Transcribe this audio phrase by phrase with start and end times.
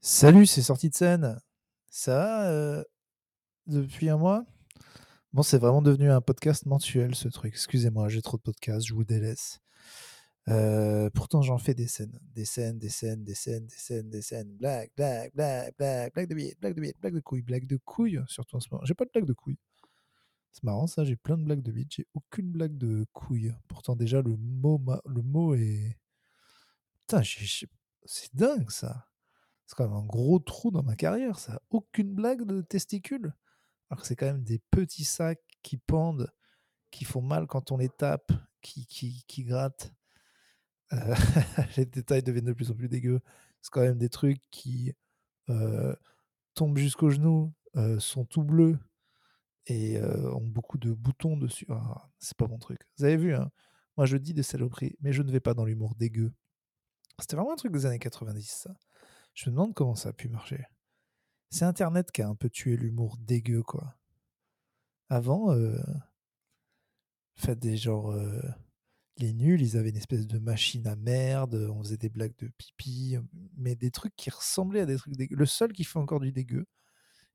[0.00, 1.38] Salut, c'est sorti de scène.
[1.90, 2.84] Ça va, heu,
[3.66, 4.44] depuis un mois?
[5.32, 7.54] Bon, c'est vraiment devenu un podcast mensuel ce truc.
[7.54, 9.60] Excusez-moi, j'ai trop de podcasts, je vous délaisse.
[10.48, 14.22] Heu, pourtant j'en fais des scènes, des scènes, des scènes, des scènes, des scènes, des
[14.22, 17.66] scènes, blague, blague, blague, blague, blague de billette, blague de billette, blague de couilles, blague
[17.66, 18.84] de couilles, surtout en ce moment.
[18.86, 19.58] J'ai pas de blague de couilles.
[20.52, 23.54] C'est marrant ça, j'ai plein de blagues de bite, j'ai aucune blague de couilles.
[23.68, 25.98] Pourtant déjà le mot le mot est
[27.06, 27.22] putain,
[28.04, 29.06] c'est dingue ça!
[29.68, 31.62] C'est quand même un gros trou dans ma carrière ça.
[31.70, 33.34] Aucune blague de testicules?
[33.90, 36.32] Alors que c'est quand même des petits sacs qui pendent,
[36.90, 39.92] qui font mal quand on les tape, qui grattent.
[40.92, 40.96] Heu,
[41.76, 43.20] les détails deviennent de plus en plus dégueux.
[43.62, 44.94] C'est quand même des trucs qui,
[45.50, 45.96] heu,
[46.54, 48.78] tombent jusqu'aux genoux, heu, sont tout bleus
[49.68, 51.66] et ont beaucoup de boutons dessus.
[51.70, 52.80] Ah, c'est pas mon truc.
[52.98, 53.50] Vous avez vu, hein?
[53.96, 56.32] Moi je dis des saloperies, mais je ne vais pas dans l'humour dégueu.
[57.20, 58.74] C'était vraiment un truc des années 90 ça.
[59.38, 60.64] Je me demande comment ça a pu marcher.
[61.50, 63.94] C'est internet qui a un peu tué l'humour dégueu, quoi.
[65.10, 65.78] Avant, heu
[67.36, 68.42] faites des genre, heu,
[69.18, 72.48] les nuls, ils avaient une espèce de machine à merde, on faisait des blagues de
[72.58, 73.16] pipi,
[73.56, 75.36] mais des trucs qui ressemblaient à des trucs dégueux.
[75.36, 76.66] Le seul qui fait encore du dégueu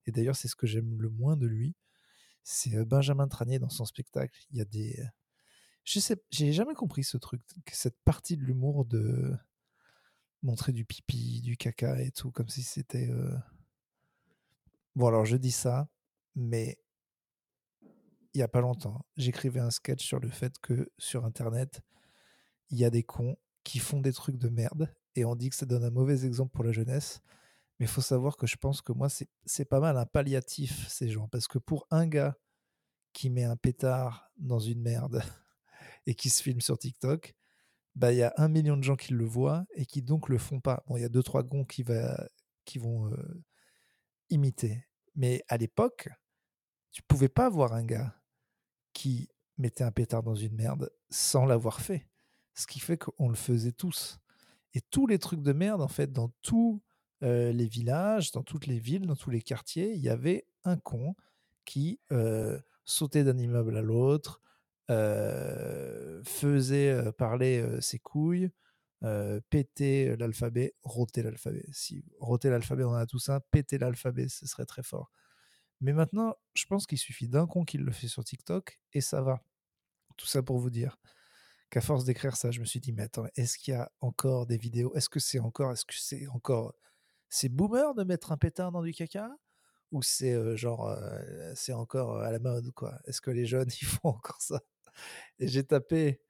[0.07, 1.75] et d'ailleurs c'est ce que j'aime le moins de lui,
[2.43, 4.39] c'est, heu, Benjamin Tranier dans son spectacle.
[4.51, 5.05] Il y a des, heu
[5.85, 7.41] je sais j'ai jamais compris ce truc,
[7.71, 9.33] cette partie de l'humour de
[10.43, 13.35] montrer du pipi, du caca et tout, comme si c'était, heu
[14.95, 15.89] bon alors je dis ça,
[16.35, 16.77] mais
[18.33, 21.81] il y a pas longtemps, j'écrivais un sketch sur le fait que, sur internet,
[22.69, 25.55] il y a des cons qui font des trucs de merde et on dit que
[25.55, 27.21] ça donne un mauvais exemple pour la jeunesse.
[27.79, 31.09] Mais il faut savoir que je pense que moi c'est pas mal un palliatif ces
[31.09, 32.37] gens, parce que pour un gars
[33.13, 35.23] qui met un pétard dans une merde
[36.07, 37.35] et qui se filme sur TikTok,
[37.95, 40.29] bah, il y a 1 000 000 de gens qui le voient et qui donc
[40.29, 40.83] le font pas.
[40.87, 42.27] Bon, il y a 2-3 cons qui va
[42.65, 43.11] qui vont,
[44.29, 44.85] imiter.
[45.15, 46.09] Mais à l'époque,
[46.91, 48.15] tu pouvais pas voir un gars
[48.93, 52.07] qui mettait un pétard dans une merde sans l'avoir fait.
[52.55, 54.19] Ce qui fait qu'on le faisait tous
[54.73, 56.81] et tous les trucs de merde en fait dans tous,
[57.21, 61.15] les villages, dans toutes les villes, dans tous les quartiers, il y avait un con
[61.63, 61.99] qui,
[62.85, 64.41] sautait d'un immeuble à l'autre,
[64.89, 68.51] faisait, heu, parler, heu, ses couilles,
[69.49, 71.65] pétait l'alphabet, rotait l'alphabet.
[71.71, 75.11] Si roter l'alphabet, on en a tous un, péter l'alphabet, ce serait très fort.
[75.81, 79.23] Mais maintenant, je pense qu'il suffit d'un con qui le fait sur TikTok et ça
[79.23, 79.43] va.
[80.17, 80.97] Tout ça pour vous dire
[81.71, 84.45] qu'à force d'écrire ça, je me suis dit: «Mais attends, est-ce qu'il y a encore
[84.47, 84.93] des vidéos?
[84.95, 86.73] Est-ce que c'est encore est-ce que c'est encore
[87.29, 89.31] c'est boomer de mettre un pétard dans du caca?
[89.93, 90.93] Ou c'est, genre,
[91.55, 92.99] c'est encore, à la mode, quoi?
[93.05, 94.61] Est-ce que les jeunes, ils font encore ça?»
[95.39, 96.21] Et j'ai tapé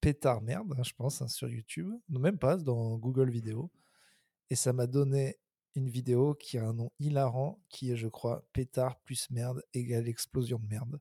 [0.00, 1.92] «pétard merde», hein, je pense, hein, sur YouTube.
[2.08, 3.70] Non, même pas, dans Google Vidéos
[4.50, 5.38] et ça m'a donné
[5.74, 10.08] une vidéo qui a un nom hilarant qui est, je crois, «pétard plus merde égale
[10.08, 11.00] explosion de merde»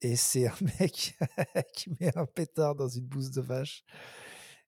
[0.00, 1.16] et c'est un mec
[1.74, 3.84] qui met un pétard dans une bouse de vache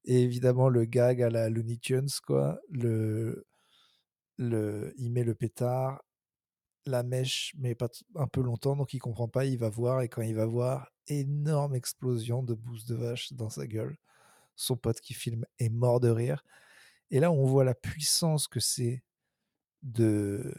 [0.05, 2.59] et évidemment le gag à la Looney Tunes, quoi.
[2.71, 3.47] Le
[4.39, 6.03] il met le pétard,
[6.87, 10.09] la mèche met pas un peu longtemps, donc il comprend pas, il va voir et
[10.09, 13.97] quand il va voir, énorme explosion de bouse de vache dans sa gueule.
[14.57, 16.45] Son pote qui filme est mort de rire
[17.11, 19.03] et là, on voit la puissance que c'est
[19.83, 20.55] de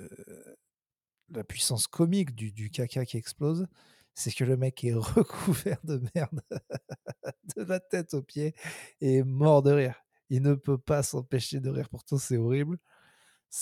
[1.30, 3.68] la puissance comique du du caca qui explose.
[4.14, 6.42] C'est que le mec est recouvert de merde
[7.56, 8.54] de la tête aux pieds
[9.02, 9.96] et est mort de rire.
[10.30, 12.78] Il ne peut pas s'empêcher de rire, pourtant c'est horrible.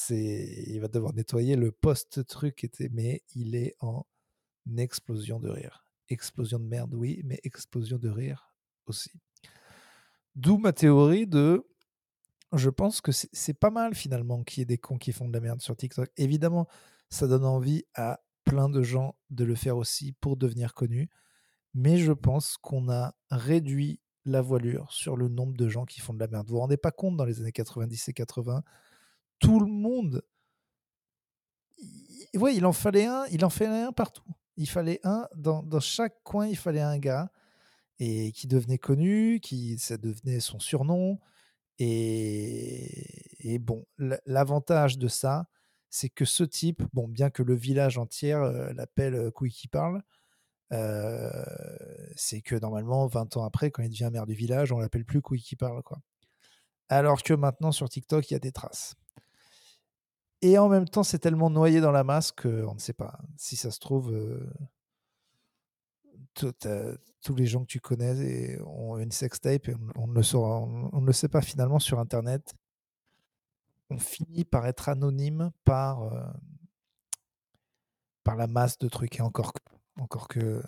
[0.10, 4.06] Il va devoir nettoyer le post truc était mais il est en
[4.78, 5.86] explosion de rire.
[6.10, 8.54] Explosion de merde, oui, mais explosion de rire
[8.86, 9.12] aussi.
[10.36, 11.66] D'où ma théorie de
[12.54, 15.34] je pense que c'est pas mal finalement qu'il y ait des cons qui font de
[15.34, 16.10] la merde sur TikTok.
[16.18, 16.68] Évidemment,
[17.10, 21.10] ça donne envie à plein de gens de le faire aussi pour devenir connus,
[21.76, 26.14] mais je pense qu'on a réduit la voilure sur le nombre de gens qui font
[26.14, 26.48] de la merde.
[26.48, 28.64] Vous vous rendez pas compte dans les années 90 et 80,
[29.40, 30.24] tout le monde
[31.78, 34.24] i ouais, il en fallait un il en fallait un partout.
[34.58, 37.32] Il fallait un dans chaque coin, il fallait un gars
[38.00, 41.20] et qui devenait connu, qui ça devenait son surnom
[41.80, 45.48] et bon, l'a l'avantage de ça,
[45.90, 50.02] c'est que ce type, bien que le village entier, heu, l'appelle, heu, Couille qui parle,
[50.74, 51.32] heu,
[52.16, 55.22] c'est que normalement 20 ans après, quand il devient maire du village, on l'appelle plus
[55.22, 56.00] Couille qui parle, quoi.
[56.90, 58.96] Alors que maintenant sur TikTok, il y a des traces
[60.42, 63.20] et en même temps, c'est tellement noyé dans la masse qu'on ne sait pas.
[63.38, 64.50] Si ça se trouve, heu,
[66.34, 71.42] tous les gens que tu connais ont une sextape et on ne le sait pas
[71.42, 72.54] finalement sur internet.
[73.90, 76.24] on finit par être anonyme par, euh,
[78.38, 79.20] la masse de trucs.
[79.20, 79.60] Et encore que,
[79.98, 80.64] encore que le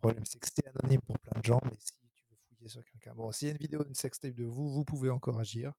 [0.00, 2.84] problème, c'est que c'est anonyme pour plein de gens, mais si tu veux fouiller sur
[2.84, 5.72] quelqu'un, bon, s'il y a une vidéo d'une sextape de vous, vous pouvez encore agir.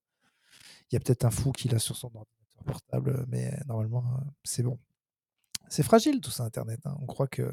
[0.89, 4.23] Il y a peut-être un fou qui l'a sur son ordinateur portable, mais normalement, euh,
[4.43, 4.79] c'est bon.
[5.67, 6.79] C'est fragile tout ça, Internet.
[6.85, 6.95] Hein.
[7.01, 7.51] On croit que.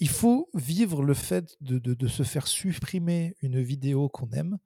[0.00, 4.58] Il faut vivre le fait de, de, se faire supprimer une vidéo qu'on aime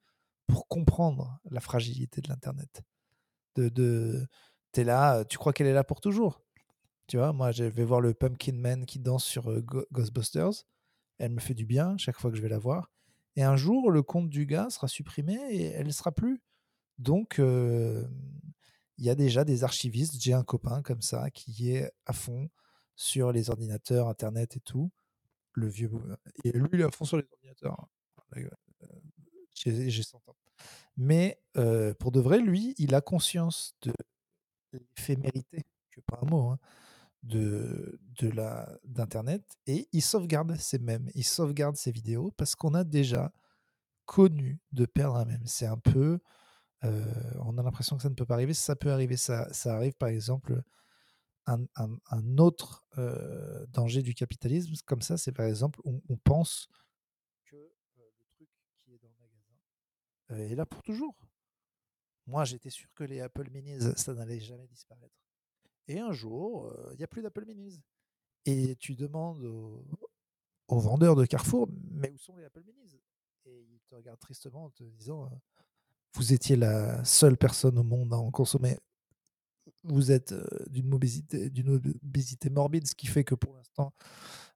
[0.47, 2.81] pour comprendre la fragilité de l'Internet.
[3.55, 4.25] De, de,
[4.71, 6.41] T'es là, tu crois qu'elle est là pour toujours.
[7.07, 9.51] Tu vois, moi, je vais voir le Pumpkin Man qui danse sur
[9.91, 10.63] Ghostbusters.
[11.17, 12.89] Elle me fait du bien chaque fois que je vais la voir.
[13.35, 16.41] Et un jour, le compte du gars sera supprimé et elle ne sera plus.
[16.97, 18.05] Donc, il
[19.05, 20.21] y a déjà des archivistes.
[20.21, 22.49] J'ai un copain comme ça qui est à fond
[22.95, 24.91] sur les ordinateurs, Internet et tout.
[25.53, 25.91] Le vieux.
[26.45, 27.87] Lui, il est à fond sur les ordinateurs.
[29.53, 30.35] J'ai 100 ans.
[30.97, 31.41] Mais
[31.99, 33.93] pour de vrai, lui, il a conscience de
[34.73, 36.59] l'éphémérité, que pas un mot, hein,
[37.23, 42.73] de, de la d'internet et il sauvegarde ses mèmes, il sauvegarde ses vidéos parce qu'on
[42.73, 43.31] a déjà
[44.05, 45.43] connu de perdre un mème.
[45.45, 46.19] C'est un peu, euh,
[46.83, 50.09] on a l'impression que ça ne peut pas arriver, ça peut arriver, ça, arrive par
[50.09, 50.61] exemple.
[51.47, 56.69] Un, un, autre euh, danger du capitalisme, comme ça, c'est par exemple, on, pense
[57.45, 58.47] que euh, le truc
[58.79, 61.17] qui est dans le magasin est là pour toujours.
[62.27, 65.15] Moi, j'étais sûr que les Apple Minis, ça n'allait jamais disparaître.
[65.87, 67.81] Et un jour, il n'y a plus d'Apple Minis.
[68.45, 72.97] Et tu demandes aux, vendeurs de Carrefour, mais où sont les Apple Minis?
[73.45, 75.29] Et ils te regardent tristement en te disant,
[76.15, 78.77] vous étiez la seule personne au monde à en consommer.
[79.83, 80.33] Vous êtes
[80.69, 81.51] d'une obésité,
[82.03, 83.93] obésité morbide, ce qui fait que pour l'instant,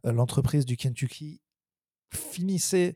[0.04, 1.42] l'entreprise du Kentucky
[2.14, 2.96] finissait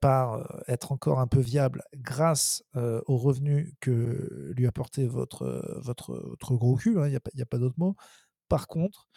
[0.00, 6.76] par être encore un peu viable grâce aux revenus que lui apportait votre, votre, gros
[6.76, 7.96] cul, hein, il n'y a, pas d'autre mot.
[8.48, 9.08] Par contre,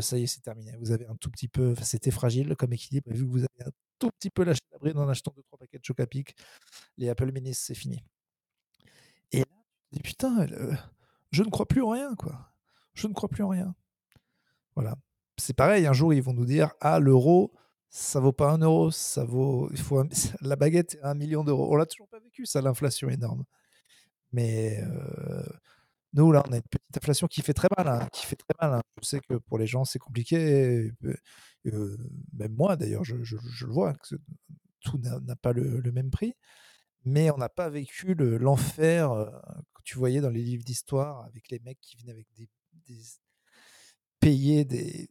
[0.00, 0.72] ça y est, c'est terminé.
[0.78, 3.70] Vous avez un tout petit peu, c'était fragile comme équilibre, vu que vous avez un
[3.98, 6.34] tout petit peu lâché la bride en achetant 2-3 paquets de Chocapic,
[6.98, 8.04] les Apple Minis, c'est fini.
[9.32, 9.44] Et là,
[9.90, 10.46] tu dis, putain,
[11.30, 12.52] je ne crois plus en rien, quoi.
[12.94, 13.74] Je ne crois plus en rien.
[14.74, 14.96] Voilà.
[15.38, 17.52] C'est pareil, un jour, ils vont nous dire, ah, l'euro,
[17.90, 19.68] ça vaut pas un euro, ça vaut.
[19.72, 20.02] Il faut
[20.40, 21.72] la baguette un million d'euros.
[21.72, 23.44] On l'a toujours pas vécu, ça, l'inflation énorme.
[24.32, 24.82] Mais
[26.16, 28.54] nous, là, on a une petite inflation qui fait très mal, hein, qui fait très
[28.60, 28.78] mal.
[28.78, 28.82] Hein.
[29.02, 30.90] Je sais que pour les gens, c'est compliqué.
[31.66, 31.96] Euh,
[32.32, 34.16] même moi, d'ailleurs, je, le vois, que
[34.80, 36.34] tout n'a pas le, même prix.
[37.04, 39.30] Mais on n'a pas vécu l'enfer euh,
[39.74, 42.48] que tu voyais dans les livres d'histoire avec les mecs qui venaient avec des,
[44.18, 45.10] payer des,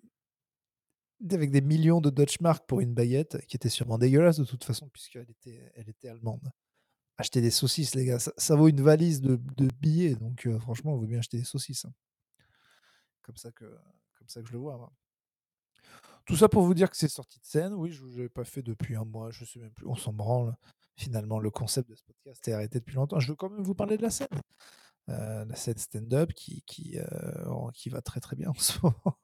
[1.32, 4.90] avec des millions de Deutschmark pour une baguette qui était sûrement dégueulasse de toute façon
[4.90, 6.52] puisqu'elle était, elle était allemande.
[7.18, 9.40] Acheter des saucisses, les gars, ça, vaut une valise de,
[9.80, 11.86] billets, donc franchement, on vaut bien acheter des saucisses.
[11.86, 11.94] Hein.
[13.22, 13.66] Comme, ça que,
[14.18, 14.92] comme ça que je le vois.
[16.26, 17.74] Tout ça pour vous dire que c'est sorti de scène.
[17.74, 20.12] Oui, je ne l'ai pas fait depuis un mois, je sais même plus, on s'en
[20.12, 20.56] branle.
[20.98, 23.20] Finalement, le concept de ce podcast est arrêté depuis longtemps.
[23.20, 24.28] Je veux quand même vous parler de la scène.
[25.10, 29.20] Euh, la scène stand-up qui, qui, euh, qui va très très bien en ce moment.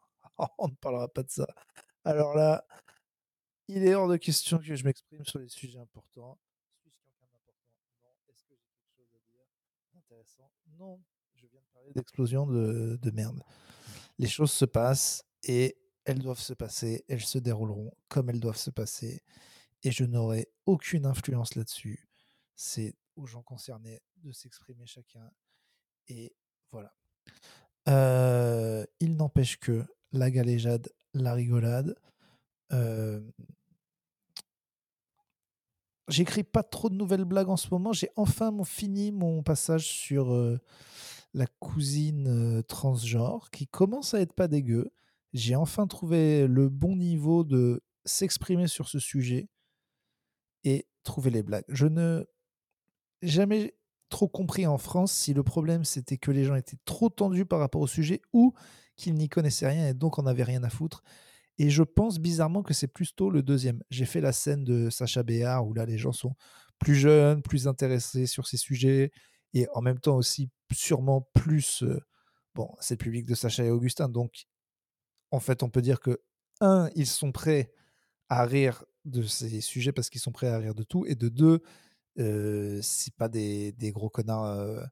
[0.60, 1.48] on ne parlera pas de ça.
[2.04, 2.66] Alors là,
[3.68, 6.38] il est hors de question que je m'exprime sur les sujets importants.
[6.82, 7.74] Suis-je quelqu'un d'important
[8.04, 8.10] Non.
[8.30, 9.46] Est-ce que j'ai quelque chose à dire
[9.96, 11.00] intéressant Non.
[11.36, 13.42] Je viens de parler d'explosion de, de merde.
[14.18, 18.58] Les choses se passent et elles doivent se passer, elles se dérouleront comme elles doivent
[18.58, 19.24] se passer.
[19.84, 22.08] Et je n'aurai aucune influence là-dessus.
[22.56, 25.32] C'est aux gens concernés de s'exprimer chacun.
[26.08, 26.36] Et
[26.72, 26.94] voilà.
[27.88, 31.96] Euh, il n'empêche que la galéjade, la rigolade.
[36.08, 37.94] J'écris pas trop de nouvelles blagues en ce moment.
[37.94, 40.60] J'ai enfin fini mon passage sur
[41.34, 44.92] la cousine transgenre qui commence à être pas dégueu.
[45.34, 49.48] J'ai enfin trouvé le bon niveau de s'exprimer sur ce sujet
[50.64, 51.66] et trouver les blagues.
[51.70, 52.26] Je ne
[53.22, 53.76] jamais
[54.10, 57.60] trop compris en France si le problème c'était que les gens étaient trop tendus par
[57.60, 58.54] rapport au sujet ou
[58.98, 61.04] qu'ils n'y connaissaient rien et donc on n'avait rien à foutre.
[61.58, 63.84] Et je pense bizarrement que c'est plutôt le deuxième.
[63.90, 66.34] J'ai fait la scène de Sacha Béard où là les gens sont
[66.80, 69.12] plus jeunes, plus intéressés sur ces sujets
[69.54, 71.84] et en même temps aussi sûrement plus.
[71.84, 72.00] Euh,
[72.56, 74.46] bon, c'est le public de Sacha et Augustin, donc
[75.32, 76.22] en fait on peut dire que
[76.62, 77.72] un, ils sont prêts
[78.30, 81.30] à rire de ces sujets parce qu'ils sont prêts à rire de tout, et de
[81.30, 81.62] deux,
[82.20, 84.84] euh, c'est pas des, gros connards euh,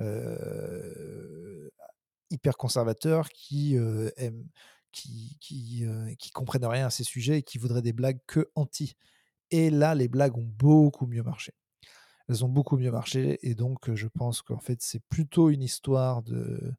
[0.00, 1.70] euh
[2.30, 3.76] hyper conservateurs qui
[4.16, 4.48] aiment,
[4.94, 8.94] qui, euh, qui, comprennent rien à ces sujets et qui voudraient des blagues que anti.
[9.50, 11.52] Et là, les blagues ont beaucoup mieux marché.
[12.28, 13.38] elles ont beaucoup mieux marché.
[13.42, 16.74] Et donc, je pense qu'en fait, c'est plutôt une histoire de.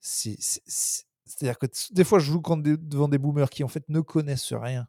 [0.00, 4.86] C'est-à-dire que des fois, je joue devant des boomers qui, en fait, ne connaissent rien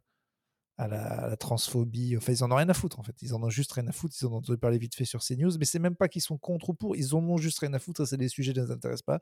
[0.77, 2.17] à la, transphobie.
[2.17, 3.15] Enfin, ils en ont rien à foutre, en fait.
[3.21, 4.15] Ils en ont juste rien à foutre.
[4.21, 5.57] Ils en ont entendu parler vite fait sur CNews.
[5.57, 6.95] Mais c'est même pas qu'ils sont contre ou pour.
[6.95, 8.05] Ils en ont juste rien à foutre.
[8.05, 9.19] C'est des sujets qui ne les intéressent pas.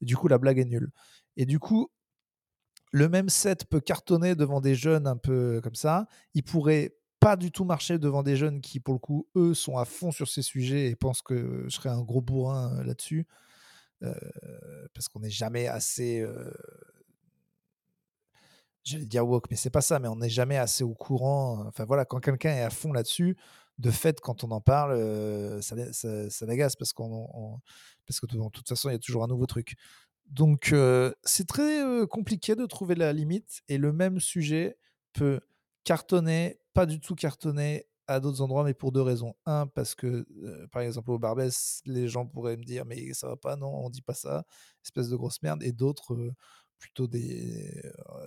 [0.00, 0.90] du coup, la blague est nulle.
[1.36, 1.90] Et du coup,
[2.90, 6.06] le même set peut cartonner devant des jeunes un peu comme ça.
[6.34, 9.76] Il pourrait pas du tout marcher devant des jeunes qui, pour le coup, eux, sont
[9.76, 13.26] à fond sur ces sujets et pensent que je serais un gros bourrin euh, là-dessus.
[14.02, 14.14] Euh,
[14.94, 16.20] parce qu'on n'est jamais assez.
[16.20, 16.50] Euh,
[18.82, 21.66] j'allais dire woke, mais c'est pas ça, mais on n'est jamais assez au courant.
[21.66, 23.36] Enfin voilà, quand quelqu'un est à fond là-dessus,
[23.78, 27.60] de fait, quand on en parle, ça, ça, l'agace parce, qu'on,
[28.06, 29.76] parce que de toute façon, il y a toujours un nouveau truc.
[30.30, 30.74] Donc,
[31.24, 34.78] c'est très compliqué de trouver la limite et le même sujet
[35.12, 35.40] peut
[35.84, 39.34] cartonner, pas du tout cartonner à d'autres endroits, mais pour deux raisons.
[39.46, 40.26] Un, parce que,
[40.72, 43.90] par exemple, au Barbès, les gens pourraient me dire, mais ça va pas, non, on
[43.90, 44.44] dit pas ça,
[44.84, 45.62] espèce de grosse merde.
[45.62, 46.32] Et d'autres,
[46.78, 47.82] plutôt des,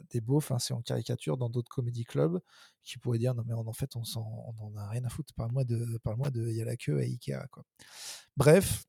[0.10, 2.40] des beaufs, hein, c'est en caricature dans d'autres comédie clubs,
[2.84, 5.66] qui pourraient dire, non, mais en fait, on, on en a rien à foutre, parle-moi
[5.66, 7.64] de, parle-moi de, il y a la queue à Ikea, quoi.
[8.38, 8.86] Bref,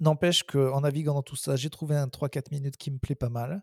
[0.00, 3.30] N'empêche qu'en naviguant dans tout ça, j'ai trouvé un 3-4 minutes qui me plaît pas
[3.30, 3.62] mal.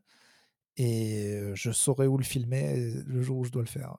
[0.78, 3.98] Et je saurai où le filmer le jour où je dois le faire.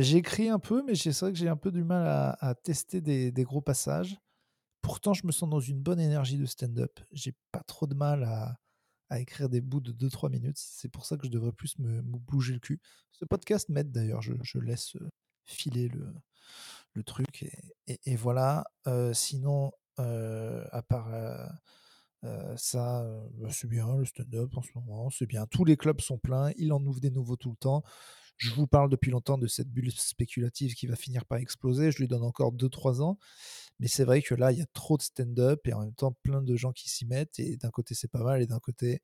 [0.00, 2.06] J'écris un peu, mais c'est vrai que j'ai un peu du mal
[2.40, 4.18] à, tester des, gros passages.
[4.82, 7.00] Pourtant, je me sens dans une bonne énergie de stand-up.
[7.10, 8.58] J'ai pas trop de mal à,
[9.18, 10.58] écrire des bouts de 2-3 minutes.
[10.58, 12.80] C'est pour ça que je devrais plus me, bouger le cul.
[13.12, 14.20] Ce podcast m'aide d'ailleurs.
[14.22, 14.96] Je, laisse
[15.44, 17.46] filer le, truc.
[17.86, 18.64] Et, voilà.
[19.14, 21.08] sinon, à part
[22.56, 25.46] ça, bah, c'est bien le stand-up en ce moment, c'est bien.
[25.46, 27.82] Tous les clubs sont pleins, il en ouvre des nouveaux tout le temps.
[28.36, 31.90] Je vous parle depuis longtemps de cette bulle spéculative qui va finir par exploser.
[31.90, 33.18] Je lui donne encore 2-3 ans.
[33.80, 36.12] Mais c'est vrai que là, il y a trop de stand-up et en même temps
[36.22, 37.38] plein de gens qui s'y mettent.
[37.38, 38.42] Et d'un côté, c'est pas mal.
[38.42, 39.02] Et d'un côté,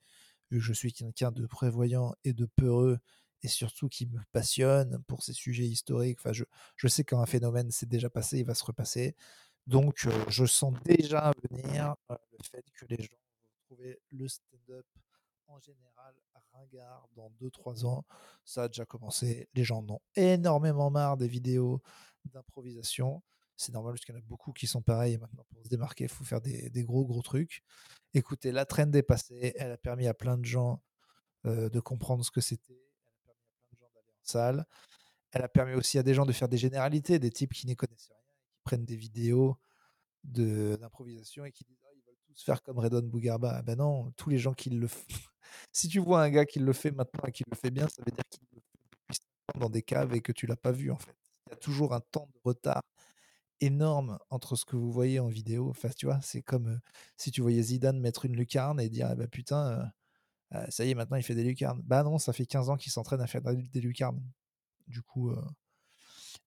[0.51, 2.99] vu que je suis quelqu'un de prévoyant et de peureux,
[3.43, 6.45] et surtout qui me passionne pour ces sujets historiques, enfin, je,
[6.77, 9.17] je sais qu'un phénomène s'est déjà passé, il va se repasser.
[9.67, 14.87] Donc, je sens déjà venir le fait que les gens vont trouver le stand-up
[15.47, 16.15] en général
[16.53, 18.05] ringard dans 2-3 ans.
[18.45, 19.49] Ça a déjà commencé.
[19.55, 21.83] Les gens en ont énormément marre des vidéos
[22.25, 23.23] d'improvisation.
[23.57, 25.19] C'est normal parce qu'il y en a beaucoup qui sont pareils.
[25.19, 27.63] maintenant, pour se démarquer, il faut faire des, gros, gros trucs.
[28.15, 29.55] Écoutez, la traîne est passée.
[29.57, 30.83] Elle a permis à plein de gens
[31.45, 32.83] de comprendre ce que c'était.
[33.25, 34.67] Elle a permis à plein de gens d'aller en salle.
[35.33, 37.77] Elle a permis aussi à des gens de faire des généralités, des types qui n'y
[37.77, 38.22] connaissaient rien
[38.79, 39.57] des vidéos
[40.25, 43.57] d'improvisation et qui disent «Ah, ils veulent tous faire comme Redon Bougarba.
[43.57, 45.07] Ah ben non, tous les gens qui le font.
[45.73, 48.03] si tu vois un gars qui le fait maintenant et qui le fait bien, ça
[48.05, 50.99] veut dire qu'il le fait dans des caves et que tu l'as pas vu en
[50.99, 51.17] fait.
[51.47, 52.83] Il y a toujours un temps de retard
[53.61, 55.71] énorme entre ce que vous voyez en vidéo.
[55.71, 56.81] Enfin, tu vois, c'est comme
[57.17, 59.93] si tu voyais Zidane mettre une lucarne et dire ah bah putain,
[60.69, 61.81] ça y est, maintenant il fait des lucarnes.
[61.85, 64.23] Bah non, ça fait 15 ans qu'il s'entraîne à faire des lucarnes.
[64.89, 65.33] Du coup,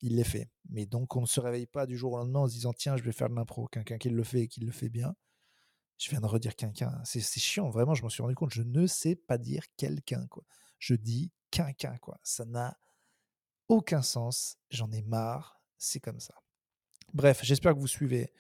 [0.01, 0.49] il les fait.
[0.69, 2.97] Mais donc, on ne se réveille pas du jour au lendemain en se disant tiens,
[2.97, 3.67] je vais faire de l'impro.
[3.67, 5.15] Quelqu'un qui le fait et qui le fait bien.
[5.97, 7.01] Je viens de redire quelqu'un.
[7.05, 8.53] C'est chiant, vraiment, je m'en suis rendu compte.
[8.53, 10.43] Je ne sais pas dire quelqu'un, quoi.
[10.77, 12.19] Je dis quelqu'un, quoi.
[12.23, 12.77] Ça n'a
[13.69, 14.57] aucun sens.
[14.69, 15.61] J'en ai marre.
[15.77, 16.35] C'est comme ça.
[17.13, 18.33] Bref, j'espère que vous suivez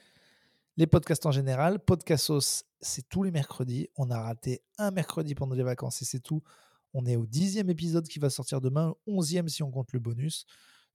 [0.77, 1.79] les podcasts en général.
[1.79, 3.89] Podcastos, c'est tous les mercredis.
[3.95, 6.43] On a raté un mercredi pendant les vacances et c'est tout.
[6.93, 10.45] On est au dixième épisode qui va sortir demain, onzième si on compte le bonus.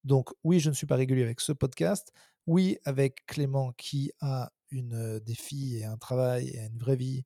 [0.04, 2.12] Donc oui, je ne suis pas régulier avec ce podcast.
[2.46, 5.36] Oui, avec Clément qui a une, des
[5.76, 7.24] et un travail et une vraie vie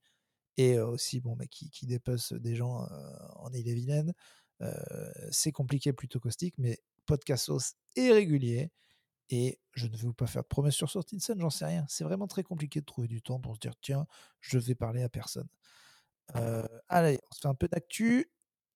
[0.56, 2.86] et aussi bon, mais qui, qui dépasse des gens
[3.36, 4.12] en Ille-et-Vilaine.
[5.30, 8.70] c'est compliqué, plutôt caustique, mais podcast sauce est régulier.
[9.30, 11.86] Et je ne vais pas faire de promesses sur sortie de scène, j'en sais rien.
[11.88, 14.06] C'est vraiment très compliqué de trouver du temps pour se dire tiens,
[14.40, 15.48] je vais parler à personne.
[16.88, 18.30] allez, on se fait un peu d'actu.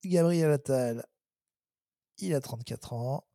[0.04, 1.04] Gabriel Attal,
[2.18, 3.27] il a 34 ans.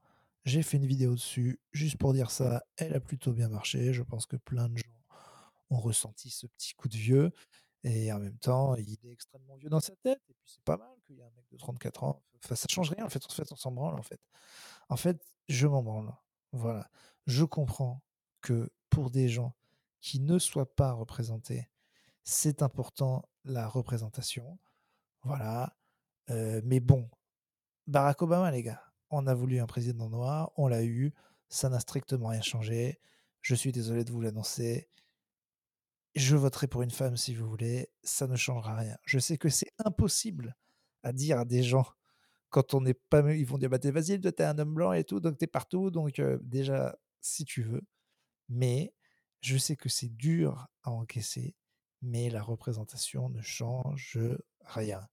[0.45, 3.93] J'ai fait une vidéo dessus, juste pour dire ça, elle a plutôt bien marché.
[3.93, 4.91] Je pense que plein de gens
[5.69, 7.31] ont ressenti ce petit coup de vieux.
[7.83, 10.21] Et en même temps, il est extrêmement vieux dans sa tête.
[10.29, 12.23] Et puis c'est pas mal qu'il y ait un mec de 34 ans.
[12.43, 13.05] Enfin, ça change rien.
[13.05, 13.99] En fait, en fait on s'en branle.
[13.99, 14.19] En fait,
[14.89, 16.13] en fait je m'en branle.
[16.51, 16.89] Voilà.
[17.25, 18.01] Je comprends
[18.41, 19.55] que pour des gens
[20.01, 21.69] qui ne soient pas représentés,
[22.23, 24.59] c'est important la représentation.
[25.23, 25.75] Voilà.
[26.29, 27.09] Euh, mais bon,
[27.87, 31.13] Barack Obama, les gars, on a voulu un président noir, on l'a eu,
[31.49, 32.99] ça n'a strictement rien changé.
[33.41, 34.89] Je suis désolé de vous l'annoncer.
[36.15, 38.97] Je voterai pour une femme si vous voulez, ça ne changera rien.
[39.05, 40.55] Je sais que c'est impossible
[41.03, 41.85] à dire à des gens
[42.49, 43.19] quand on n'est pas.
[43.33, 45.91] Ils vont dire bah, vas-y, toi, t'es un homme blanc et tout, donc t'es partout.
[45.91, 47.81] Donc, euh, déjà, si tu veux,
[48.49, 48.93] mais
[49.41, 51.55] je sais que c'est dur à encaisser,
[52.01, 54.19] mais la représentation ne change
[54.61, 55.07] rien.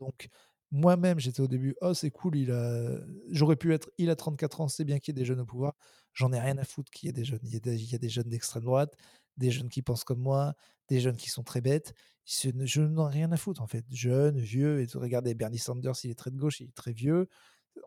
[0.00, 0.28] Donc,
[0.72, 2.98] moi-même, j'étais au début, oh, c'est cool, il a...
[3.30, 5.46] j'aurais pu être, il a 34 ans, c'est bien qu'il y ait des jeunes au
[5.46, 5.74] pouvoir.
[6.12, 7.40] J'en ai rien à foutre qu'il y ait des jeunes.
[7.44, 8.96] Il y a des, jeunes d'extrême droite,
[9.36, 10.54] des jeunes qui pensent comme moi,
[10.88, 11.94] des jeunes qui sont très bêtes.
[12.24, 13.84] Je n'en ai rien à foutre, en fait.
[13.90, 17.28] Jeunes, vieux, et regardez, Bernie Sanders, il est très de gauche, il est très vieux.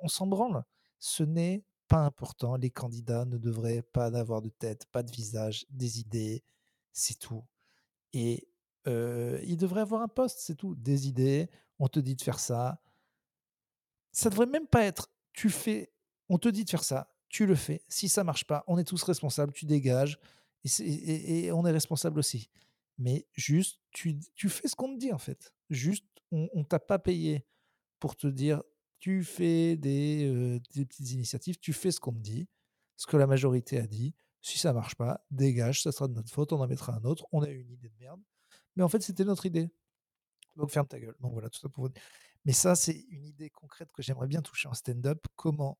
[0.02, 0.64] On s'en branle.
[1.00, 2.56] Ce n'est pas important.
[2.56, 6.44] Les candidats ne devraient pas avoir de tête, pas de visage, des idées.
[6.94, 7.44] C'est tout.
[8.14, 8.48] Et
[8.88, 10.76] euh, il devrait avoir un poste, c'est tout.
[10.76, 12.82] Des idées, on te dit de faire ça.
[14.12, 15.92] Ça devrait même pas être tu fais,
[16.28, 17.82] on te dit de faire ça, tu le fais.
[17.88, 20.20] Si ça marche pas, on est tous responsables, tu dégages
[20.66, 22.50] et, on est responsable aussi.
[22.98, 25.54] Mais juste, tu, tu fais ce qu'on te dit en fait.
[25.70, 27.46] Juste, on, on t'a pas payé
[28.00, 28.62] pour te dire
[29.00, 32.48] tu fais des, euh, des, petites initiatives, tu fais ce qu'on te dit,
[32.98, 34.14] ce que la majorité a dit.
[34.42, 37.26] Si ça marche pas, dégage, ça sera de notre faute, on en mettra un autre.
[37.32, 38.22] On a une idée de merde.
[38.76, 39.70] Mais en fait, c'était notre idée.
[40.60, 41.16] Donc ferme ta gueule.
[41.22, 41.94] Donc voilà, tout ça pour vous
[42.46, 45.26] Mais ça, c'est une idée concrète que j'aimerais bien toucher en stand-up.
[45.36, 45.78] Comment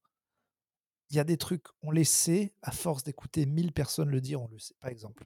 [1.10, 4.42] il y a des trucs, on les sait, à force d'écouter mille personnes le dire,
[4.42, 4.76] on le sait.
[4.80, 5.26] Par exemple,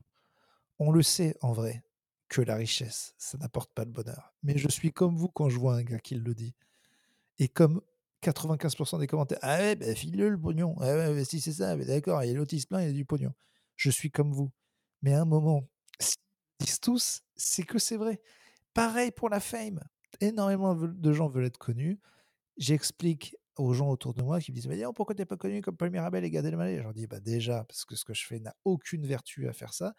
[0.80, 1.84] on le sait en vrai
[2.30, 4.34] que la richesse, ça n'apporte pas de bonheur.
[4.44, 6.56] Mais je suis comme vous quand je vois un gars qui le dit.
[7.40, 7.82] Et comme
[8.22, 10.76] 95% des commentaires, ah ouais, bah, file-le le pognon.
[10.82, 13.06] Ah ouais, si c'est ça, d'accord, et l'autre il se plaint, il y a du
[13.06, 13.34] pognon.
[13.76, 14.52] Je suis comme vous.
[15.02, 15.68] Mais à un moment,
[16.60, 18.22] ils disent tous, c'est que c'est vrai.
[18.74, 19.80] Pareil pour la fame.
[20.20, 22.00] Énormément de gens veulent être connus.
[22.58, 25.78] J'explique aux gens autour de moi qui me disent Mais pourquoi t'es pas connu comme
[25.78, 26.78] Paul Mirabel et Gad Elmaleh?
[26.78, 29.54] Je leur dis bah, Déjà, parce que ce que je fais n'a aucune vertu à
[29.54, 29.94] faire ça.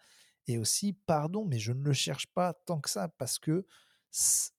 [0.47, 3.65] Et aussi, pardon, mais je ne le cherche pas tant que ça parce que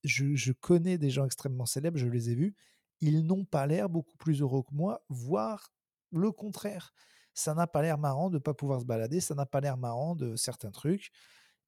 [0.04, 2.54] je, je connais des gens extrêmement célèbres, je les ai vus.
[3.00, 5.72] Ils n'ont pas l'air beaucoup plus heureux que moi, voire
[6.12, 6.92] le contraire.
[7.34, 9.76] Ça n'a pas l'air marrant de ne pas pouvoir se balader, ça n'a pas l'air
[9.76, 11.10] marrant de certains trucs.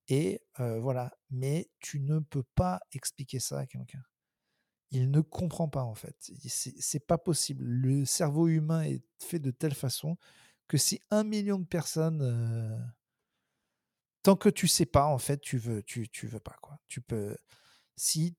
[0.09, 1.15] Et voilà.
[1.29, 4.03] Mais tu ne peux pas expliquer ça à quelqu'un.
[4.91, 6.15] Il ne comprend pas en fait.
[6.47, 7.63] C'est pas possible.
[7.63, 10.17] Le cerveau humain est fait de telle façon
[10.67, 12.91] que si un million de personnes,
[14.23, 16.79] tant que tu sais pas en fait, tu veux, tu, veux pas quoi.
[16.87, 17.37] Tu peux.
[17.95, 18.35] Si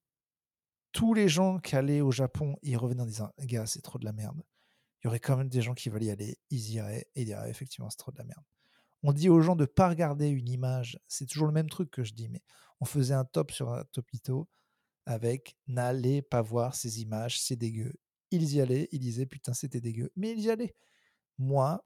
[0.93, 4.05] tous les gens qui allaient au Japon, ils revenaient en disant, gars, c'est trop de
[4.05, 4.43] la merde.
[5.03, 7.27] Il y aurait quand même des gens qui veulent y aller, ils iraient et ils
[7.27, 8.45] diraient effectivement c'est trop de la merde
[9.03, 10.99] on dit aux gens de ne pas regarder une image.
[11.09, 12.43] C'est toujours le même truc que je dis, mais
[12.81, 14.49] on faisait un top sur un topito
[15.07, 17.95] avec n'allez pas voir ces images, c'est dégueu.
[18.31, 20.75] Ils y allaient, ils disaient putain, c'était dégueu, mais ils y allaient.
[21.39, 21.85] Moi,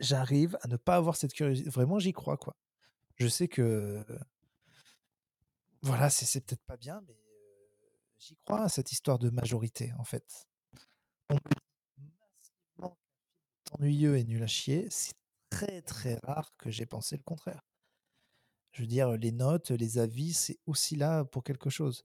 [0.00, 1.68] j'arrive à ne pas avoir cette curiosité.
[1.68, 2.56] Vraiment, j'y crois, quoi.
[3.16, 4.04] Je sais que.
[5.82, 7.16] Voilà, c'est peut-être pas bien, mais
[8.18, 10.46] j'y crois à cette histoire de majorité, en fait.
[11.28, 11.38] On
[13.72, 15.14] ennuyeux et nul à chier, c'est
[15.52, 17.62] très très rare que j'ai pensé le contraire.
[18.72, 22.04] Je veux dire, les notes, les avis, c'est aussi là pour quelque chose.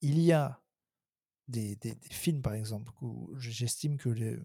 [0.00, 0.60] Il y a
[1.46, 4.36] des, des, films, par exemple, où j'estime que les,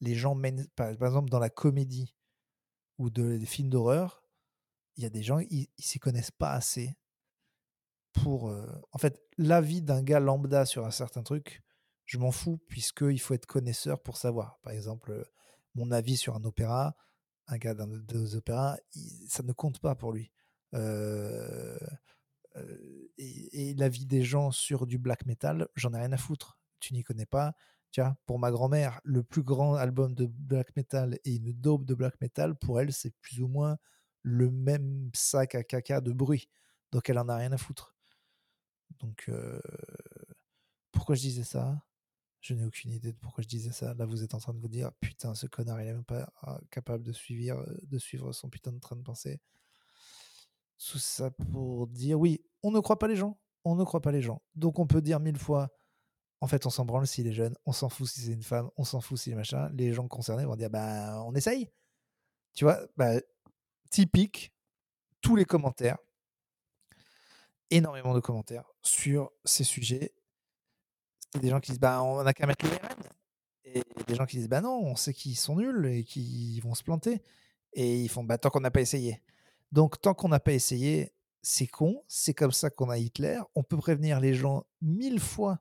[0.00, 2.14] les gens mènent, par, exemple, dans la comédie
[2.96, 4.22] ou de, des films d'horreur,
[4.96, 6.96] il y a des gens, ils ne s'y connaissent pas assez
[8.12, 8.48] pour.
[8.48, 11.62] Euh, en fait, l'avis d'un gars lambda sur un certain truc,
[12.06, 14.58] je m'en fous, puisqu'il faut être connaisseur pour savoir.
[14.60, 15.30] Par exemple,
[15.74, 16.96] mon avis sur un opéra,
[17.48, 18.76] un gars d'un deux opéras,
[19.26, 20.30] ça ne compte pas pour lui.
[20.74, 21.78] Euh,
[22.56, 26.58] euh, et, la vie des gens sur du black metal, j'en ai rien à foutre.
[26.80, 27.54] Tu n'y connais pas.
[27.90, 31.94] Tiens, pour ma grand-mère, le plus grand album de black metal et une daube de
[31.94, 33.78] black metal, pour elle, c'est plus ou moins
[34.22, 36.48] le même sac à caca de bruit.
[36.92, 37.94] Donc elle en a rien à foutre.
[39.00, 39.60] Donc euh,
[40.92, 41.82] pourquoi je disais ça?
[42.40, 43.94] Je n'ai aucune idée de pourquoi je disais ça.
[43.94, 46.32] Là, vous êtes en train de vous dire, putain, ce connard, il est même pas
[46.42, 49.40] ah, capable de suivre, euh, de suivre son putain de train de pensée.
[50.78, 53.38] Tout ça pour dire, oui, on ne croit pas les gens.
[53.64, 54.40] On ne croit pas les gens.
[54.54, 55.68] Donc, on peut dire mille fois,
[56.40, 58.70] en fait, on s'en branle s'il est jeune, on s'en fout si c'est une femme,
[58.76, 59.68] on s'en fout si est machin.
[59.74, 61.68] Les gens concernés vont dire, bah, on essaye.
[62.54, 63.20] Tu vois, bah,
[63.90, 64.52] typique,
[65.20, 65.98] tous les commentaires,
[67.70, 70.14] énormément de commentaires sur ces sujets
[71.36, 73.02] a des gens qui disent bah on a qu'à mettre les RN.
[73.64, 76.74] Et des gens qui disent bah non, on sait qu'ils sont nuls et qu'ils vont
[76.74, 77.22] se planter.
[77.74, 79.22] Et ils font bah tant qu'on n'a pas essayé.
[79.72, 81.12] Donc tant qu'on n'a pas essayé,
[81.42, 83.40] c'est con, c'est comme ça qu'on a Hitler.
[83.54, 85.60] On peut prévenir les gens mille fois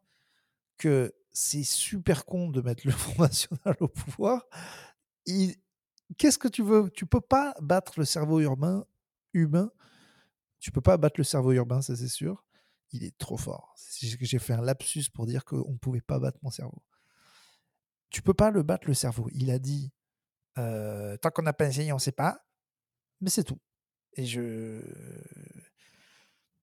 [0.77, 4.45] que c'est super con de mettre le Front National au pouvoir.
[6.17, 6.89] Qu'est-ce que tu veux?
[6.91, 8.86] Tu peux pas battre le cerveau urbain,
[9.34, 9.71] humain.
[10.60, 12.47] Tu peux pas battre le cerveau urbain, ça c'est sûr
[12.91, 13.76] il est trop fort.
[14.00, 16.84] J'ai fait un lapsus pour dire qu'on ne pouvait pas battre mon cerveau.
[18.10, 19.28] Tu peux pas le battre le cerveau.
[19.34, 19.91] Il a dit
[20.58, 22.45] Heu, tant qu'on n'a pas essayé, on sait pas.
[23.21, 23.60] Mais c'est tout
[24.17, 24.82] et je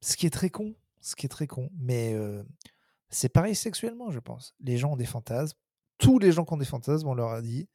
[0.01, 2.47] ce qui est très con, ce qui est très con, mais heu,
[3.09, 4.55] c'est pareil sexuellement, je pense.
[4.61, 5.59] Les gens ont des fantasmes.
[5.99, 7.69] Tous les gens qui ont des fantasmes, on leur a dit: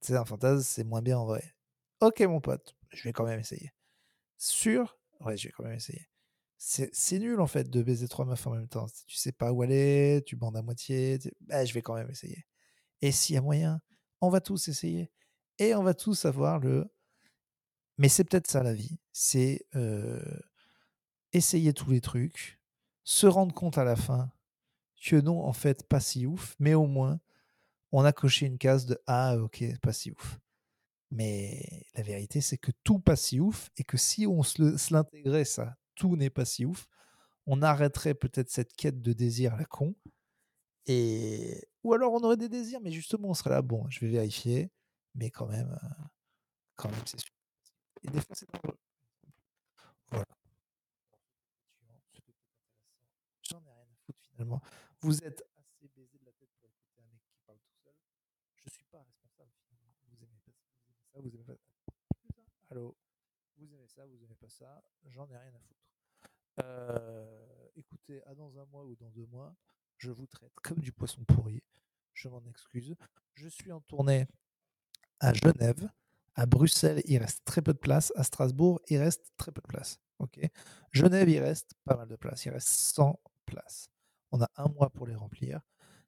[0.00, 1.54] «Tu sais, un fantasme, c'est moins bien en vrai».
[2.00, 3.72] OK, mon pote, je vais quand même essayer.
[4.38, 4.98] Sûr?
[5.20, 6.08] Ouais, je vais quand même essayer.
[6.66, 8.86] C'est nul, en fait, de baiser 3 meufs en même temps.
[9.06, 12.08] Tu sais pas où aller, tu bandes à moitié, tu bah, je vais quand même
[12.10, 12.46] essayer
[13.02, 13.80] et s'il y a moyen,
[14.22, 15.10] on va tous essayer
[15.58, 16.86] et on va tous avoir le
[17.98, 20.20] mais c'est peut-être ça la vie, c'est, heu,
[21.32, 22.60] essayer tous les trucs,
[23.04, 24.30] se rendre compte à la fin
[25.02, 27.20] que non, en fait, pas si ouf, mais au moins,
[27.92, 30.38] on a coché une case de: «Ah OK, pas si ouf».
[31.10, 34.62] Mais la vérité, c'est que tout pas si ouf et que si on se
[34.94, 36.86] l'intégrait ça, tout n'est pas si ouf,
[37.46, 39.94] on arrêterait peut-être cette quête de désir à la con
[40.86, 44.08] et ou alors on aurait des désirs, mais justement on serait là: «Bon, je vais
[44.10, 44.72] vérifier,
[45.14, 45.88] mais quand même, heu,
[46.76, 47.32] quand même c'est sûr»
[48.02, 48.78] et des fois c'est dangereux.
[50.10, 50.26] Voilà.
[53.42, 54.62] J'en ai rien à foutre finalement.
[55.00, 57.94] Vous êtes assez baisé de la tête pour un mec qui parle tout seul.
[58.64, 59.50] Je suis pas responsable.
[60.08, 61.62] Vous aimez pas ça, vous aimez pas ça.
[62.70, 62.96] Allô?
[63.56, 65.73] Vous aimez ça, vous aimez pas ça, j'en ai rien à foutre.
[66.58, 67.26] Heu,
[67.76, 69.54] écoutez, à dans un mois ou dans 2 mois,
[69.98, 71.62] je vous traite comme du poisson pourri.
[72.12, 72.94] Je m'en excuse.
[73.34, 74.26] Je suis en tournée
[75.20, 75.88] à Genève,
[76.34, 79.68] à Bruxelles, il reste très peu de place, à Strasbourg, il reste très peu de
[79.68, 80.00] place.
[80.92, 83.88] Genève, il reste pas mal de place, il reste 100 places.
[84.32, 85.60] On a un mois pour les remplir.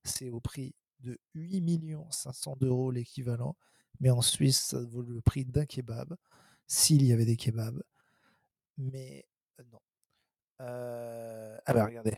[0.05, 1.63] C'est au prix de 8
[2.11, 3.57] 500 000 l'équivalent,
[4.01, 6.17] mais en Suisse, ça vaut le prix d'un kebab,
[6.69, 7.83] s'il y avait des kebabs.
[8.79, 9.27] Mais
[9.61, 9.81] heu, non.
[10.59, 12.17] Bah, regardez,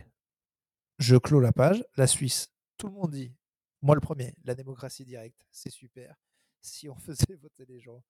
[0.98, 1.84] je clôt la page.
[1.96, 3.34] La Suisse, tout le monde dit,
[3.82, 6.16] moi le premier, la démocratie directe, c'est super.
[6.60, 8.02] Si on faisait voter les gens.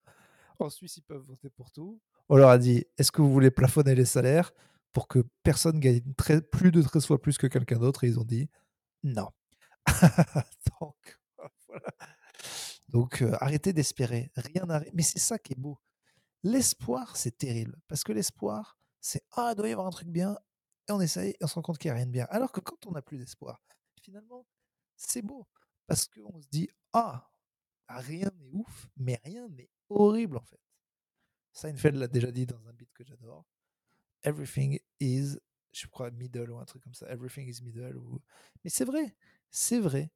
[0.59, 2.01] En Suisse, ils peuvent voter pour tout.
[2.27, 4.51] On leur a dit: «Est-ce que vous voulez plafonner les salaires
[4.91, 6.01] pour que personne gagne
[6.51, 8.49] plus de 13 fois plus que quelqu'un d'autre?» et ils ont dit:
[9.03, 9.29] «Non».
[12.89, 15.79] Donc arrêtez d'espérer, rien mais c'est ça qui est beau.
[16.43, 20.37] L'espoir, c'est terrible parce que l'espoir, c'est: «Ah, il doit y avoir un truc bien»
[20.89, 22.27] et on essaye et on se rend compte qu'il y a rien de bien.
[22.29, 23.61] Alors que quand on n'a plus d'espoir,
[24.03, 24.45] finalement,
[24.97, 25.47] c'est beau
[25.87, 27.31] parce qu'on se dit: «Ah,
[27.89, 30.59] rien n'est ouf, mais rien n'est horrible, en fait».
[31.53, 33.45] Seinfeld l'a déjà dit dans un beat que j'adore.
[34.23, 35.37] Everything is,
[35.73, 37.07] je crois, middle ou un truc comme ça.
[37.11, 38.19] Everything is middle ou
[38.63, 39.15] mais c'est vrai,
[39.51, 40.11] c'est vrai.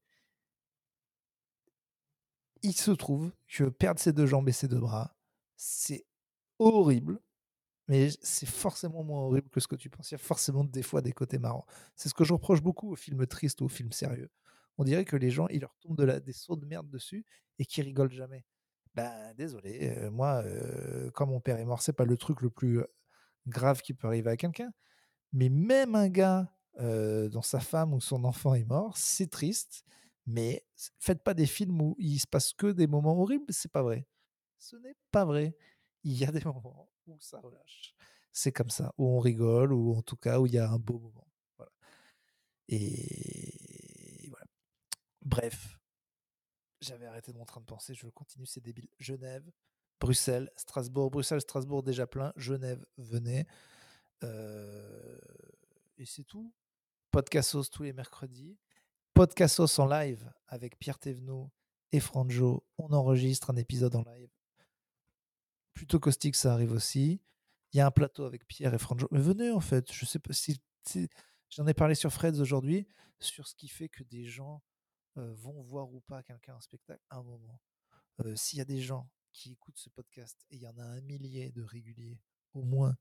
[2.63, 5.15] Il se trouve que perdre ses 2 jambes et ses 2 bras,
[5.57, 6.05] c'est
[6.59, 7.21] horrible,
[7.87, 10.11] mais c'est forcément moins horrible que ce que tu penses.
[10.11, 11.65] Il y a forcément des fois des côtés marrants.
[11.95, 14.29] C'est ce que je reproche beaucoup aux films tristes ou aux films sérieux.
[14.77, 17.25] On dirait que les gens, ils leur tombent de des seaux de merde dessus
[17.59, 18.45] et qu'ils rigolent jamais.
[18.95, 22.49] Ben, désolé, heu, moi, heu, quand mon père est mort, c'est pas le truc le
[22.49, 22.87] plus, heu,
[23.47, 24.71] grave qui peut arriver à quelqu'un,
[25.33, 29.83] mais même un gars, dont sa femme ou son enfant est mort, c'est triste,
[30.25, 30.65] mais
[30.99, 34.07] faites pas des films où il se passe que des moments horribles, c'est pas vrai.
[34.59, 35.55] Ce n'est pas vrai.
[36.03, 37.95] Il y a des moments où ça relâche.
[38.31, 40.79] C'est comme ça, où on rigole ou en tout cas où il y a un
[40.79, 41.27] beau moment.
[41.57, 41.71] Voilà
[42.67, 44.45] et voilà.
[45.21, 45.79] Bref.
[46.81, 48.89] J'avais arrêté de mon train de penser, je continue, c'est débile.
[48.99, 49.49] Genève,
[50.01, 51.11] Bruxelles, Strasbourg.
[51.11, 52.33] Bruxelles, Strasbourg déjà plein.
[52.35, 53.45] Genève, venez.
[54.23, 55.19] Heu
[55.97, 56.51] et c'est tout.
[57.11, 58.57] Podcastos tous les mercredis.
[59.13, 61.51] Podcastos en live avec Pierre Thévenot
[61.91, 62.65] et Franjo.
[62.77, 64.32] On enregistre un épisode en live.
[65.73, 67.21] Plutôt caustique, ça arrive aussi.
[67.71, 69.07] Il y a un plateau avec Pierre et Franjo.
[69.12, 70.62] Mais venez en fait, je sais pas si
[71.49, 72.88] j'en ai parlé sur Freds aujourd'hui,
[73.19, 74.62] sur ce qui fait que des gens,
[75.17, 77.59] heu, vont voir ou pas quelqu'un en spectacle à un moment.
[78.23, 80.83] Heu, s'il y a des gens qui écoutent ce podcast et il y en a
[80.83, 82.19] un millier de réguliers,
[82.53, 82.95] au moins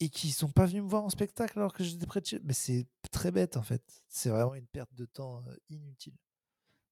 [0.00, 2.40] et qui sont pas venus me voir en spectacle alors que j'étais près de chez
[2.44, 4.02] mais c'est très bête en fait.
[4.08, 6.16] C'est vraiment une perte de temps, heu, inutile.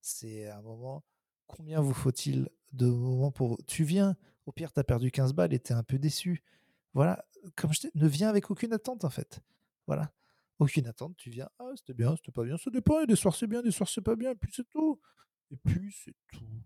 [0.01, 1.05] C'est un moment,
[1.47, 5.53] combien vous faut-il de moments pour tu viens, au pire tu as perdu 15 balles
[5.55, 6.43] et tu es un peu déçu.
[6.93, 7.25] Voilà,
[7.57, 9.41] comme je ne viens avec aucune attente en fait.
[9.87, 10.13] Voilà,
[10.59, 13.47] aucune attente, tu viens: «Ah c'était bien, c'était pas bien», ça dépend, des soirs c'est
[13.47, 15.01] bien, des soirs c'est pas bien et puis c'est tout
[15.51, 16.63] et puis c'est tout.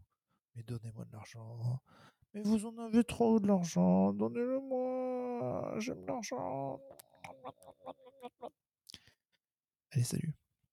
[0.54, 1.80] Mais donnez-moi de l'argent.
[2.34, 6.80] «Mais vous en avez trop de l'argent, donnez-le-moi, j'aime l'argent».
[9.90, 10.34] Allez salut.